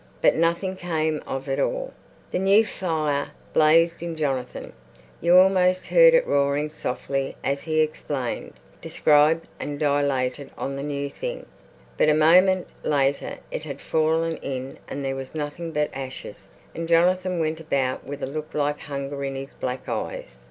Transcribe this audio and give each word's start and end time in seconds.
But 0.19 0.33
nothing 0.35 0.75
came 0.77 1.21
of 1.27 1.47
it 1.47 1.59
all. 1.59 1.93
The 2.31 2.39
new 2.39 2.65
fire 2.65 3.29
blazed 3.53 4.01
in 4.01 4.15
Jonathan; 4.17 4.73
you 5.21 5.37
almost 5.37 5.85
heard 5.85 6.15
it 6.15 6.25
roaring 6.25 6.71
softly 6.71 7.35
as 7.43 7.61
he 7.61 7.81
explained, 7.81 8.53
described 8.81 9.45
and 9.59 9.79
dilated 9.79 10.49
on 10.57 10.75
the 10.75 10.81
new 10.81 11.07
thing; 11.07 11.45
but 11.99 12.09
a 12.09 12.15
moment 12.15 12.65
later 12.83 13.37
it 13.51 13.63
had 13.63 13.79
fallen 13.79 14.37
in 14.37 14.79
and 14.87 15.05
there 15.05 15.15
was 15.15 15.35
nothing 15.35 15.71
but 15.71 15.91
ashes, 15.95 16.49
and 16.73 16.87
Jonathan 16.87 17.39
went 17.39 17.59
about 17.59 18.03
with 18.03 18.23
a 18.23 18.25
look 18.25 18.55
like 18.55 18.79
hunger 18.79 19.23
in 19.23 19.35
his 19.35 19.53
black 19.53 19.87
eyes. 19.87 20.37